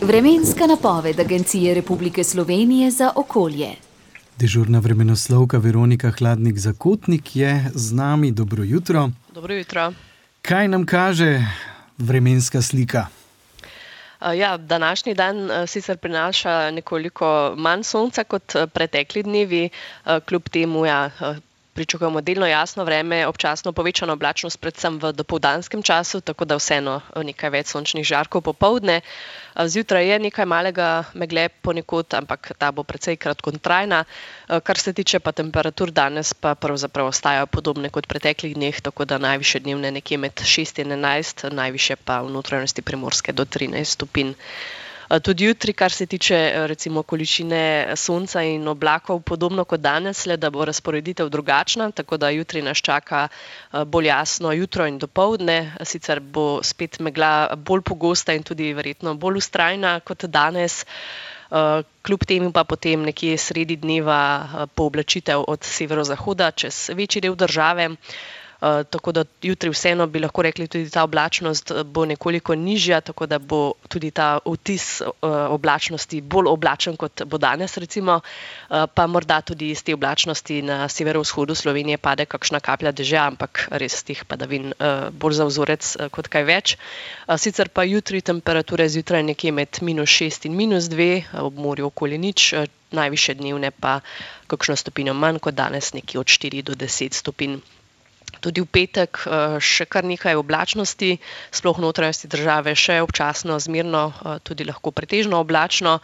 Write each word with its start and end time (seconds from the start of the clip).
Vremenska 0.00 0.66
napoved 0.66 1.20
Agencije 1.20 1.74
Republike 1.74 2.24
Slovenije 2.24 2.90
za 2.90 3.12
okolje. 3.16 3.68
Dežurna 4.38 4.78
vremenoslovka 4.78 5.58
Veronika 5.58 6.10
Hladnik 6.10 6.58
Zakotnik 6.58 7.36
je 7.36 7.70
z 7.74 7.92
nami. 7.92 8.32
Dobro 8.32 8.64
jutro. 8.64 9.10
Dobro 9.34 9.54
jutro. 9.54 9.92
Kaj 10.42 10.68
nam 10.68 10.86
kaže 10.86 11.40
vremenska 11.98 12.62
slika? 12.62 13.06
Ja, 14.36 14.56
današnji 14.56 15.14
dan 15.14 15.50
sicer 15.66 15.96
prinaša 15.96 16.70
nekoliko 16.70 17.54
manj 17.56 17.82
sonca 17.82 18.24
kot 18.24 18.52
pretekli 18.72 19.22
dnevi, 19.22 19.68
kljub 20.26 20.42
temu 20.48 20.86
ja, 20.86 21.10
pričakujemo 21.74 22.20
delno 22.20 22.46
jasno 22.46 22.84
vreme, 22.84 23.26
občasno 23.26 23.72
povečano 23.72 24.12
oblačnost, 24.12 24.60
predvsem 24.60 24.98
v 25.02 25.12
dopoldanskem 25.12 25.82
času, 25.82 26.20
tako 26.20 26.44
da 26.44 26.56
vseeno 26.56 27.00
nekaj 27.16 27.50
več 27.50 27.72
sončnih 27.74 28.06
žarkov 28.06 28.44
popovdne. 28.46 29.00
Zjutraj 29.54 30.08
je 30.08 30.18
nekaj 30.18 30.46
malega 30.46 31.04
megle 31.14 31.48
ponekod, 31.48 32.14
ampak 32.14 32.52
ta 32.58 32.70
bo 32.72 32.82
precej 32.86 33.16
kratkotrajna. 33.16 34.04
Kar 34.62 34.78
se 34.78 34.92
tiče 34.92 35.20
pa 35.20 35.32
temperatur 35.32 35.90
danes, 35.90 36.34
pa 36.34 36.54
pravzaprav 36.54 37.10
ostajajo 37.10 37.46
podobne 37.46 37.90
kot 37.90 38.06
preteklih 38.06 38.54
dneh, 38.54 38.80
tako 38.80 39.04
da 39.04 39.18
najviše 39.18 39.60
dnevne 39.60 39.90
nekje 39.90 40.18
med 40.18 40.32
6 40.38 40.82
in 40.82 40.94
11, 40.94 41.50
najviše 41.50 41.96
pa 41.96 42.22
v 42.22 42.30
notranjosti 42.30 42.82
primorske 42.82 43.32
do 43.32 43.44
13 43.44 43.84
stopinj. 43.84 44.34
Tudi 45.22 45.44
jutri, 45.44 45.72
kar 45.72 45.92
se 45.92 46.06
tiče 46.06 46.36
recimo 46.66 47.02
količine 47.02 47.62
sonca 47.96 48.42
in 48.42 48.68
oblakov, 48.68 49.20
podobno 49.20 49.64
kot 49.64 49.80
danes, 49.80 50.26
le 50.26 50.36
da 50.36 50.50
bo 50.50 50.64
razporeditev 50.64 51.28
drugačna, 51.28 51.90
tako 51.92 52.16
da 52.16 52.30
jutri 52.30 52.62
nas 52.62 52.78
čaka 52.78 53.28
bolj 53.86 54.06
jasno 54.06 54.52
jutro 54.52 54.86
in 54.86 54.98
dopoldne, 54.98 55.58
sicer 55.82 56.20
bo 56.20 56.60
spet 56.62 56.98
megla 57.00 57.32
bolj 57.56 57.82
pogosta 57.82 58.32
in 58.32 58.42
tudi 58.42 58.72
verjetno 58.72 59.14
bolj 59.14 59.40
vztrajna 59.40 60.00
kot 60.00 60.24
danes. 60.26 60.84
Kljub 62.02 62.24
temu 62.24 62.52
pa 62.52 62.64
potem 62.64 63.02
nekje 63.02 63.36
sredi 63.38 63.76
dneva 63.76 64.18
pooblačitev 64.74 65.44
od 65.46 65.62
severozahoda 65.62 66.50
čez 66.50 66.90
večji 66.90 67.20
del 67.20 67.36
države. 67.36 67.90
Tako 68.64 69.12
da 69.12 69.24
jutri 69.42 69.68
vseeno 69.70 70.06
bi 70.06 70.20
lahko 70.20 70.42
rekli, 70.42 70.64
tudi 70.68 70.90
ta 70.90 71.02
oblačnost 71.04 71.72
bo 71.84 72.04
nekoliko 72.04 72.54
nižja, 72.56 73.00
tako 73.00 73.26
da 73.26 73.38
bo 73.38 73.58
tudi 73.88 74.10
ta 74.10 74.38
vtis 74.46 75.02
oblačnosti 75.50 76.20
bolj 76.22 76.48
oblačen, 76.48 76.96
kot 76.96 77.22
bo 77.24 77.38
danes 77.38 77.76
recimo. 77.76 78.20
Pa 78.94 79.06
morda 79.06 79.40
tudi 79.42 79.68
iz 79.70 79.82
te 79.82 79.94
oblačnosti 79.94 80.62
na 80.62 80.88
severovzhodu 80.88 81.54
Slovenije 81.54 81.98
pade 81.98 82.24
kakšna 82.26 82.60
kaplja 82.60 82.92
dežja, 82.92 83.26
ampak 83.26 83.66
res 83.70 84.00
teh 84.02 84.24
padavin 84.24 84.72
bolj 85.12 85.34
za 85.34 85.44
vzorec 85.44 85.84
kot 86.10 86.28
kaj 86.28 86.44
več. 86.44 86.76
Sicer 87.38 87.68
pa 87.68 87.84
jutri 87.84 88.22
temperature 88.22 88.88
zjutraj 88.88 89.22
nekje 89.24 89.52
med 89.52 89.82
minus 89.82 90.08
šest 90.10 90.48
in 90.48 90.56
minus 90.56 90.88
dve, 90.88 91.10
ob 91.36 91.58
morju 91.58 91.92
okoli 91.92 92.18
nič, 92.18 92.54
najvišje 92.92 93.34
dnevne 93.34 93.70
pa 93.70 93.98
kakšno 94.46 94.76
stopinjo 94.76 95.12
manj 95.14 95.38
kot 95.40 95.54
danes, 95.54 95.92
nekje 95.92 96.20
od 96.20 96.28
štiri 96.28 96.62
do 96.62 96.74
deset 96.76 97.12
stopinj. 97.14 97.60
Tudi 98.44 98.60
v 98.60 98.68
petek 98.68 99.22
še 99.58 99.86
kar 99.88 100.04
nekaj 100.04 100.36
oblačnosti, 100.36 101.14
sploh 101.50 101.78
v 101.80 101.84
notranjosti 101.86 102.28
države 102.28 102.74
še 102.76 103.00
občasno 103.00 103.56
zmerno, 103.58 104.04
tudi 104.42 104.68
lahko 104.68 104.92
pretežno 104.92 105.40
oblačno. 105.40 105.96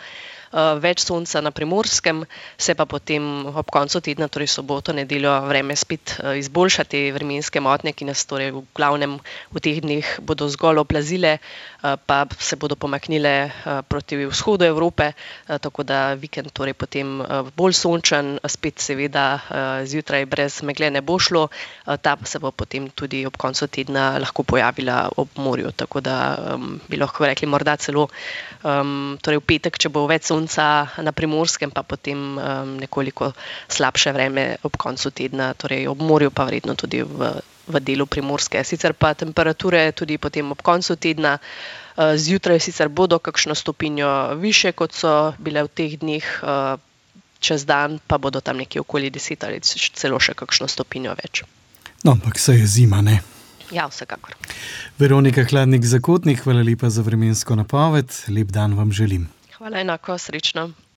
Več 0.50 1.04
sonca 1.06 1.38
na 1.38 1.52
Primorskem, 1.54 2.24
se 2.58 2.74
pa 2.74 2.82
potem 2.82 3.22
ob 3.46 3.68
koncu 3.70 4.00
tedna, 4.02 4.26
torej 4.26 4.50
soboto, 4.50 4.90
nedeljo, 4.90 5.30
vreme 5.46 5.76
spet 5.78 6.16
izboljša. 6.18 6.84
Te 6.90 7.04
vremenske 7.14 7.62
motnje, 7.62 7.92
ki 7.94 8.08
nas 8.08 8.24
torej 8.26 8.50
v 8.56 8.64
glavnem 8.74 9.14
v 9.54 9.62
teh 9.62 9.78
dneh 9.78 10.02
bodo 10.26 10.48
zgolj 10.50 10.82
oplazile, 10.82 11.38
pa 11.80 12.26
se 12.34 12.58
bodo 12.58 12.74
pomaknile 12.74 13.52
proti 13.86 14.18
vzhodu 14.26 14.66
Evrope, 14.66 15.12
tako 15.46 15.86
da 15.86 16.18
vikend 16.18 16.50
torej 16.50 16.74
potem 16.74 17.22
bolj 17.54 17.78
sončen, 17.78 18.42
spet 18.42 18.82
seveda 18.82 19.38
zjutraj 19.86 20.26
brez 20.26 20.62
megle 20.66 20.90
ne 20.90 20.98
bo 20.98 21.18
šlo. 21.22 21.46
Ta 21.86 22.16
pa 22.18 22.26
se 22.26 22.42
bo 22.42 22.50
potem 22.50 22.90
tudi 22.90 23.22
ob 23.22 23.38
koncu 23.38 23.70
tedna 23.70 24.18
lahko 24.18 24.42
pojavila 24.42 25.14
ob 25.14 25.30
morju, 25.38 25.70
tako 25.78 26.02
da 26.02 26.34
bi 26.90 26.98
lahko 26.98 27.22
rekli 27.30 27.46
morda 27.46 27.78
celo 27.78 28.08
torej 28.62 29.38
v 29.38 29.46
petek, 29.46 29.78
če 29.78 29.94
bo 29.94 30.08
več 30.10 30.26
sonca 30.26 30.39
na 31.02 31.12
Primorskem, 31.12 31.70
pa 31.70 31.82
potem 31.82 32.38
nekoliko 32.78 33.32
slabše 33.68 34.12
vreme 34.12 34.56
ob 34.62 34.76
koncu 34.76 35.10
tedna, 35.10 35.54
torej 35.54 35.88
ob 35.88 36.00
morju 36.00 36.30
pa 36.30 36.44
verjetno 36.44 36.74
tudi 36.74 37.02
v, 37.02 37.32
v 37.68 37.80
delu 37.80 38.06
Primorske. 38.06 38.64
Sicer 38.64 38.94
pa 38.94 39.14
temperature 39.14 39.92
tudi 39.92 40.18
potem 40.18 40.50
ob 40.52 40.62
koncu 40.62 40.96
tedna, 40.96 41.38
zjutraj 42.16 42.60
sicer 42.60 42.88
bodo 42.88 43.18
kakšno 43.18 43.54
stopinjo 43.54 44.34
višje, 44.40 44.72
kot 44.72 44.92
so 44.94 45.32
bile 45.38 45.64
v 45.66 45.68
teh 45.68 45.98
dneh, 46.00 46.24
čez 47.40 47.64
dan 47.64 47.98
pa 48.06 48.18
bodo 48.18 48.40
tam 48.40 48.56
nekje 48.56 48.80
okoli 48.80 49.10
deset 49.10 49.44
ali 49.44 49.60
celo 49.60 50.20
še 50.20 50.34
kakšno 50.36 50.68
stopinjo 50.68 51.16
več. 51.16 51.44
No, 52.04 52.16
ampak 52.16 52.38
saj 52.40 52.60
je 52.62 52.66
zima, 52.66 53.02
ne? 53.04 53.20
Ja, 53.70 53.86
vsekakor. 53.86 54.34
Veronika 54.98 55.44
Hladnik 55.44 55.84
Zakotnik, 55.86 56.42
hvala 56.42 56.62
lepa 56.66 56.90
za 56.90 57.02
vremensko 57.06 57.54
napoved, 57.54 58.10
lep 58.28 58.50
dan 58.50 58.74
vam 58.74 58.92
želim. 58.92 59.28
Hvala, 59.60 59.80
enako, 59.80 60.18
srečno. 60.18 60.70